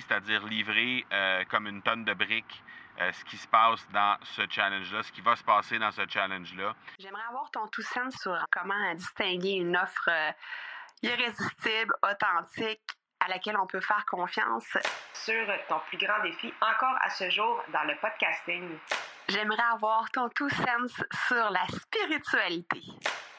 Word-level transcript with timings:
c'est-à-dire 0.00 0.44
livrer 0.46 1.04
comme 1.50 1.66
une 1.66 1.82
tonne 1.82 2.04
de 2.04 2.14
briques 2.14 2.62
ce 2.98 3.24
qui 3.24 3.36
se 3.36 3.46
passe 3.46 3.86
dans 3.90 4.16
ce 4.22 4.42
challenge-là, 4.48 5.02
ce 5.02 5.12
qui 5.12 5.20
va 5.20 5.36
se 5.36 5.44
passer 5.44 5.78
dans 5.78 5.90
ce 5.90 6.02
challenge-là. 6.08 6.74
J'aimerais 6.98 7.24
avoir 7.28 7.50
ton 7.50 7.66
tout 7.68 7.82
sens 7.82 8.14
sur 8.16 8.36
comment 8.50 8.94
distinguer 8.94 9.52
une 9.52 9.76
offre 9.76 10.08
irrésistible, 11.02 11.94
authentique, 12.02 12.80
à 13.20 13.28
laquelle 13.28 13.58
on 13.58 13.66
peut 13.66 13.80
faire 13.80 14.04
confiance. 14.06 14.78
Sur 15.12 15.46
ton 15.68 15.80
plus 15.88 15.98
grand 15.98 16.22
défi 16.22 16.52
encore 16.60 16.96
à 17.02 17.10
ce 17.10 17.28
jour 17.28 17.62
dans 17.72 17.82
le 17.84 17.96
podcasting. 18.00 18.78
J'aimerais 19.28 19.62
avoir 19.72 20.10
ton 20.10 20.28
tout 20.30 20.48
sens 20.48 21.02
sur 21.26 21.50
la 21.50 21.66
spiritualité. 21.66 22.82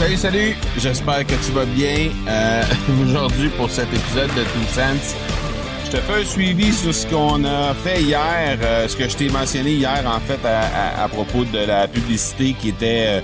Salut, 0.00 0.16
salut! 0.16 0.56
J'espère 0.78 1.26
que 1.26 1.34
tu 1.44 1.52
vas 1.52 1.66
bien. 1.66 2.08
Euh, 2.26 2.62
aujourd'hui, 3.04 3.50
pour 3.50 3.68
cet 3.68 3.88
épisode 3.88 4.30
de 4.30 4.44
Two 4.44 4.62
Sense, 4.72 5.14
je 5.84 5.90
te 5.90 5.96
fais 5.98 6.22
un 6.22 6.24
suivi 6.24 6.72
sur 6.72 6.94
ce 6.94 7.06
qu'on 7.06 7.44
a 7.44 7.74
fait 7.74 8.00
hier, 8.00 8.58
euh, 8.62 8.88
ce 8.88 8.96
que 8.96 9.06
je 9.06 9.14
t'ai 9.14 9.28
mentionné 9.28 9.72
hier, 9.72 10.02
en 10.06 10.18
fait, 10.20 10.40
à, 10.42 11.06
propos 11.08 11.44
de 11.44 11.66
la 11.66 11.86
publicité 11.86 12.54
qui 12.58 12.70
était 12.70 13.04
euh, 13.08 13.20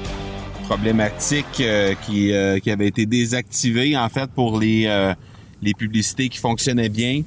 problématique, 0.64 1.62
qui, 2.04 2.34
avait 2.34 2.88
été 2.88 3.06
désactivée, 3.06 3.96
en 3.96 4.10
fait, 4.10 4.30
pour 4.32 4.60
les, 4.60 5.14
les 5.62 5.72
publicités 5.72 6.28
qui 6.28 6.36
fonctionnaient 6.36 6.90
bien. 6.90 7.22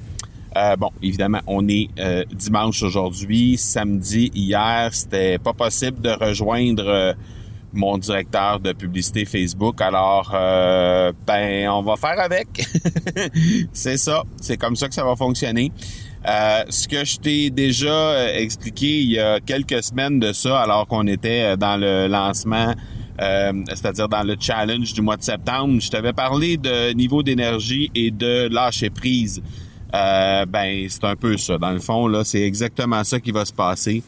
bon, 0.78 0.90
évidemment, 1.02 1.40
on 1.48 1.66
est 1.66 1.88
dimanche 2.32 2.84
aujourd'hui. 2.84 3.56
Samedi, 3.58 4.30
hier, 4.32 4.90
c'était 4.92 5.38
pas 5.38 5.54
possible 5.54 6.00
de 6.00 6.10
rejoindre 6.10 7.16
mon 7.72 7.98
directeur 7.98 8.60
de 8.60 8.72
publicité 8.72 9.24
Facebook. 9.24 9.80
Alors, 9.80 10.32
euh, 10.34 11.12
ben, 11.26 11.68
on 11.68 11.82
va 11.82 11.96
faire 11.96 12.20
avec. 12.20 12.48
c'est 13.72 13.96
ça. 13.96 14.24
C'est 14.40 14.56
comme 14.56 14.76
ça 14.76 14.88
que 14.88 14.94
ça 14.94 15.04
va 15.04 15.16
fonctionner. 15.16 15.72
Euh, 16.28 16.64
ce 16.68 16.86
que 16.86 17.04
je 17.04 17.16
t'ai 17.18 17.50
déjà 17.50 17.88
euh, 17.88 18.36
expliqué 18.36 19.00
il 19.00 19.12
y 19.12 19.18
a 19.18 19.40
quelques 19.40 19.82
semaines 19.82 20.18
de 20.20 20.32
ça, 20.32 20.60
alors 20.60 20.86
qu'on 20.86 21.06
était 21.06 21.56
dans 21.56 21.76
le 21.80 22.08
lancement, 22.08 22.74
c'est-à-dire 23.18 24.08
dans 24.08 24.22
le 24.22 24.34
challenge 24.40 24.94
du 24.94 25.02
mois 25.02 25.18
de 25.18 25.22
septembre, 25.22 25.78
je 25.78 25.90
t'avais 25.90 26.14
parlé 26.14 26.56
de 26.56 26.94
niveau 26.94 27.22
d'énergie 27.22 27.90
et 27.94 28.10
de 28.10 28.48
lâcher 28.50 28.88
prise. 28.88 29.42
ben, 29.92 30.86
c'est 30.88 31.04
un 31.04 31.16
peu 31.16 31.36
ça. 31.36 31.58
Dans 31.58 31.72
le 31.72 31.80
fond, 31.80 32.06
là, 32.08 32.24
c'est 32.24 32.40
exactement 32.40 33.04
ça 33.04 33.20
qui 33.20 33.30
va 33.30 33.44
se 33.44 33.52
passer. 33.52 34.02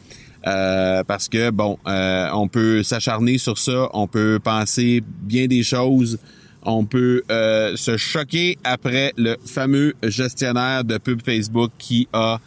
Euh, 0.45 1.03
parce 1.05 1.29
que 1.29 1.51
bon, 1.51 1.77
euh, 1.87 2.29
on 2.33 2.47
peut 2.47 2.83
s'acharner 2.83 3.37
sur 3.37 3.57
ça, 3.57 3.89
on 3.93 4.07
peut 4.07 4.39
penser 4.43 5.01
bien 5.21 5.47
des 5.47 5.63
choses, 5.63 6.19
on 6.63 6.85
peut 6.85 7.23
euh, 7.31 7.77
se 7.77 7.95
choquer 7.95 8.57
après 8.65 9.13
le 9.17 9.37
fameux 9.45 9.93
gestionnaire 10.03 10.83
de 10.83 10.97
pub 10.97 11.21
Facebook 11.23 11.71
qui 11.77 12.07
a 12.13 12.39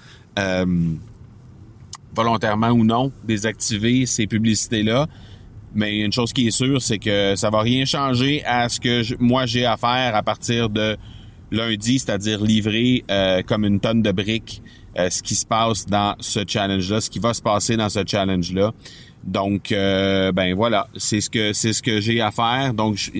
volontairement 2.14 2.70
ou 2.70 2.84
non 2.84 3.12
désactivé 3.24 4.04
ces 4.06 4.26
publicités-là. 4.26 5.06
Mais 5.74 5.98
une 5.98 6.12
chose 6.12 6.32
qui 6.32 6.46
est 6.46 6.50
sûre, 6.50 6.80
c'est 6.80 6.98
que 6.98 7.34
ça 7.36 7.50
va 7.50 7.60
rien 7.60 7.84
changer 7.84 8.42
à 8.44 8.68
ce 8.68 8.80
que 8.80 9.22
moi 9.22 9.44
j'ai 9.46 9.66
à 9.66 9.76
faire 9.76 10.14
à 10.14 10.22
partir 10.22 10.68
de 10.70 10.96
lundi, 11.50 11.98
c'est-à-dire 11.98 12.42
livrer 12.42 13.04
comme 13.46 13.64
une 13.64 13.80
tonne 13.80 14.02
de 14.02 14.12
briques 14.12 14.62
euh, 14.98 15.10
ce 15.10 15.22
qui 15.22 15.34
se 15.34 15.46
passe 15.46 15.86
dans 15.86 16.14
ce 16.20 16.40
challenge-là, 16.46 17.00
ce 17.00 17.10
qui 17.10 17.18
va 17.18 17.34
se 17.34 17.42
passer 17.42 17.76
dans 17.76 17.88
ce 17.88 18.00
challenge-là. 18.06 18.72
Donc, 19.26 19.72
euh, 19.72 20.30
ben 20.30 20.54
voilà, 20.54 20.86
c'est 20.96 21.20
ce 21.20 21.28
que 21.28 21.52
c'est 21.52 21.72
ce 21.72 21.82
que 21.82 22.00
j'ai 22.00 22.20
à 22.20 22.30
faire. 22.30 22.72
Donc, 22.72 23.10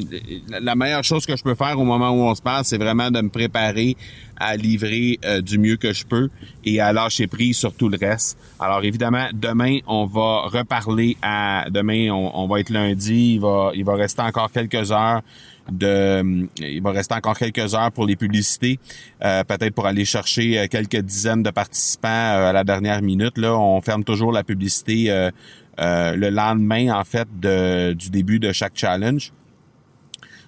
la 0.48 0.76
meilleure 0.76 1.02
chose 1.02 1.26
que 1.26 1.36
je 1.36 1.42
peux 1.42 1.56
faire 1.56 1.78
au 1.80 1.84
moment 1.84 2.10
où 2.10 2.22
on 2.22 2.34
se 2.34 2.40
parle, 2.40 2.64
c'est 2.64 2.78
vraiment 2.78 3.10
de 3.10 3.20
me 3.20 3.28
préparer 3.28 3.96
à 4.36 4.56
livrer 4.56 5.18
euh, 5.24 5.40
du 5.40 5.58
mieux 5.58 5.76
que 5.76 5.92
je 5.92 6.06
peux 6.06 6.28
et 6.64 6.80
à 6.80 6.92
lâcher 6.92 7.26
prise 7.26 7.56
sur 7.56 7.74
tout 7.74 7.88
le 7.88 7.98
reste. 8.00 8.38
Alors, 8.60 8.84
évidemment, 8.84 9.26
demain, 9.34 9.78
on 9.88 10.06
va 10.06 10.42
reparler 10.42 11.16
à 11.22 11.66
demain, 11.70 12.10
on, 12.10 12.30
on 12.34 12.46
va 12.46 12.60
être 12.60 12.70
lundi. 12.70 13.34
Il 13.34 13.40
va 13.40 13.72
il 13.74 13.84
va 13.84 13.96
rester 13.96 14.22
encore 14.22 14.52
quelques 14.52 14.92
heures 14.92 15.22
de, 15.70 16.48
il 16.58 16.82
va 16.82 16.92
rester 16.92 17.14
encore 17.14 17.36
quelques 17.36 17.74
heures 17.74 17.92
pour 17.92 18.06
les 18.06 18.16
publicités, 18.16 18.78
euh, 19.22 19.42
peut-être 19.44 19.74
pour 19.74 19.86
aller 19.86 20.04
chercher 20.04 20.58
euh, 20.58 20.66
quelques 20.68 21.00
dizaines 21.00 21.42
de 21.42 21.50
participants 21.66 22.08
euh, 22.08 22.50
à 22.50 22.52
la 22.52 22.64
dernière 22.64 23.02
minute. 23.02 23.38
Là, 23.38 23.58
on 23.58 23.80
ferme 23.80 24.04
toujours 24.04 24.32
la 24.32 24.44
publicité 24.44 25.30
le 25.78 26.30
lendemain 26.30 26.98
en 26.98 27.04
fait 27.04 27.28
du 27.40 28.10
début 28.10 28.38
de 28.38 28.52
chaque 28.52 28.72
challenge. 28.74 29.32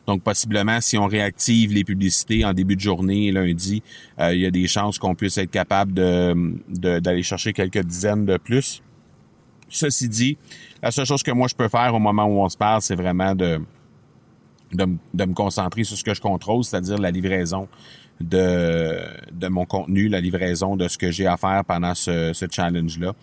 Donc, 0.06 0.22
possiblement, 0.22 0.80
si 0.80 0.96
on 0.96 1.06
réactive 1.06 1.74
les 1.74 1.84
publicités 1.84 2.42
en 2.44 2.54
début 2.54 2.76
de 2.76 2.80
journée, 2.80 3.30
lundi, 3.30 3.82
il 4.18 4.38
y 4.38 4.46
a 4.46 4.50
des 4.50 4.66
chances 4.66 4.98
qu'on 4.98 5.14
puisse 5.14 5.36
être 5.36 5.50
capable 5.50 5.92
d'aller 5.92 7.22
chercher 7.22 7.52
quelques 7.52 7.82
dizaines 7.82 8.24
de 8.24 8.38
plus. 8.38 8.82
Ceci 9.68 10.08
dit, 10.08 10.38
la 10.82 10.90
seule 10.90 11.04
chose 11.04 11.22
que 11.22 11.30
moi 11.30 11.46
je 11.48 11.54
peux 11.54 11.68
faire 11.68 11.94
au 11.94 11.98
moment 11.98 12.24
où 12.24 12.40
on 12.42 12.48
se 12.48 12.56
parle, 12.56 12.80
c'est 12.80 12.96
vraiment 12.96 13.34
de, 13.34 13.60
de, 14.72 15.24
me 15.24 15.34
concentrer 15.34 15.84
sur 15.84 15.96
ce 15.96 16.04
que 16.04 16.14
je 16.14 16.20
contrôle, 16.20 16.64
c'est-à-dire 16.64 16.98
la 16.98 17.10
livraison 17.10 17.68
de, 18.20 18.98
de 19.32 19.48
mon 19.48 19.64
contenu, 19.64 20.08
la 20.08 20.20
livraison 20.20 20.76
de 20.76 20.88
ce 20.88 20.98
que 20.98 21.10
j'ai 21.10 21.26
à 21.26 21.36
faire 21.36 21.64
pendant 21.64 21.94
ce, 21.94 22.32
ce 22.32 22.46
challenge-là. 22.50 23.14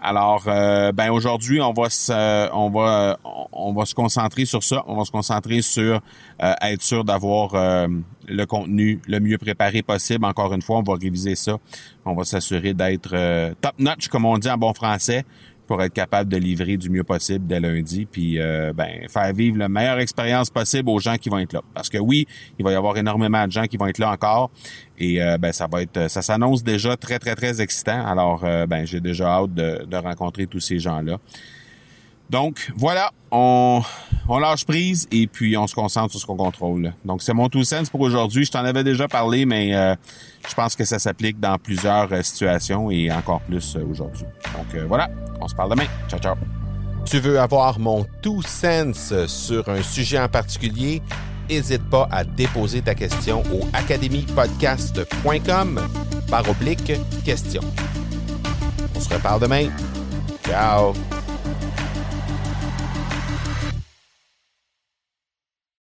Alors, 0.00 0.44
euh, 0.46 0.92
ben 0.92 1.10
aujourd'hui, 1.10 1.60
on 1.60 1.72
va 1.72 1.90
se, 1.90 2.52
on 2.52 2.70
va, 2.70 3.18
on 3.52 3.72
va 3.72 3.84
se 3.84 3.94
concentrer 3.94 4.44
sur 4.44 4.62
ça. 4.62 4.84
On 4.86 4.96
va 4.96 5.04
se 5.04 5.10
concentrer 5.10 5.60
sur 5.60 6.00
euh, 6.42 6.54
être 6.62 6.82
sûr 6.82 7.02
d'avoir 7.02 7.54
euh, 7.54 7.88
le 8.28 8.46
contenu 8.46 9.00
le 9.08 9.18
mieux 9.18 9.38
préparé 9.38 9.82
possible. 9.82 10.24
Encore 10.24 10.54
une 10.54 10.62
fois, 10.62 10.78
on 10.78 10.82
va 10.82 10.94
réviser 10.94 11.34
ça. 11.34 11.58
On 12.04 12.14
va 12.14 12.24
s'assurer 12.24 12.74
d'être 12.74 13.10
top 13.60 13.74
notch, 13.78 14.06
comme 14.08 14.24
on 14.24 14.38
dit 14.38 14.48
en 14.48 14.56
bon 14.56 14.72
français 14.72 15.24
pour 15.68 15.82
être 15.82 15.92
capable 15.92 16.30
de 16.30 16.38
livrer 16.38 16.78
du 16.78 16.88
mieux 16.88 17.04
possible 17.04 17.46
dès 17.46 17.60
lundi, 17.60 18.06
puis 18.06 18.40
euh, 18.40 18.72
ben, 18.72 19.06
faire 19.08 19.32
vivre 19.34 19.58
la 19.58 19.68
meilleure 19.68 20.00
expérience 20.00 20.48
possible 20.48 20.88
aux 20.88 20.98
gens 20.98 21.16
qui 21.16 21.28
vont 21.28 21.38
être 21.38 21.52
là. 21.52 21.62
Parce 21.74 21.90
que 21.90 21.98
oui, 21.98 22.26
il 22.58 22.64
va 22.64 22.72
y 22.72 22.74
avoir 22.74 22.96
énormément 22.96 23.46
de 23.46 23.52
gens 23.52 23.66
qui 23.66 23.76
vont 23.76 23.86
être 23.86 23.98
là 23.98 24.10
encore, 24.10 24.50
et 24.98 25.22
euh, 25.22 25.36
ben 25.36 25.52
ça 25.52 25.68
va 25.70 25.82
être, 25.82 26.10
ça 26.10 26.22
s'annonce 26.22 26.64
déjà 26.64 26.96
très 26.96 27.18
très 27.18 27.36
très 27.36 27.60
excitant. 27.60 28.04
Alors 28.04 28.40
euh, 28.44 28.66
ben 28.66 28.86
j'ai 28.86 29.00
déjà 29.00 29.28
hâte 29.28 29.54
de, 29.54 29.84
de 29.84 29.96
rencontrer 29.96 30.46
tous 30.46 30.60
ces 30.60 30.78
gens 30.78 31.02
là. 31.02 31.18
Donc 32.30 32.70
voilà, 32.74 33.10
on, 33.30 33.82
on 34.28 34.38
lâche 34.38 34.64
prise 34.64 35.08
et 35.10 35.26
puis 35.26 35.56
on 35.56 35.66
se 35.66 35.74
concentre 35.74 36.12
sur 36.12 36.20
ce 36.20 36.26
qu'on 36.26 36.36
contrôle. 36.36 36.92
Donc 37.04 37.22
c'est 37.22 37.32
mon 37.32 37.48
tout 37.48 37.64
sens 37.64 37.90
pour 37.90 38.02
aujourd'hui. 38.02 38.44
Je 38.44 38.52
t'en 38.52 38.64
avais 38.64 38.84
déjà 38.84 39.08
parlé, 39.08 39.46
mais 39.46 39.74
euh, 39.74 39.96
je 40.48 40.54
pense 40.54 40.76
que 40.76 40.84
ça 40.84 40.98
s'applique 40.98 41.40
dans 41.40 41.56
plusieurs 41.58 42.12
euh, 42.12 42.20
situations 42.22 42.90
et 42.90 43.10
encore 43.10 43.40
plus 43.40 43.76
euh, 43.76 43.86
aujourd'hui. 43.90 44.26
Donc 44.54 44.66
voilà, 44.86 45.08
on 45.40 45.48
se 45.48 45.54
parle 45.54 45.70
demain. 45.70 45.86
Ciao 46.08 46.20
ciao. 46.20 46.34
Tu 47.04 47.20
veux 47.20 47.38
avoir 47.40 47.78
mon 47.78 48.04
tout 48.22 48.42
sens 48.42 49.14
sur 49.26 49.68
un 49.68 49.82
sujet 49.82 50.18
en 50.18 50.28
particulier? 50.28 51.00
N'hésite 51.48 51.88
pas 51.88 52.08
à 52.10 52.24
déposer 52.24 52.82
ta 52.82 52.94
question 52.94 53.42
au 53.52 53.60
academypodcast.com 53.72 55.80
par 56.30 56.46
oblique 56.48 56.92
question. 57.24 57.62
On 58.94 59.00
se 59.00 59.14
reparle 59.14 59.40
demain. 59.40 59.68
Ciao! 60.44 60.92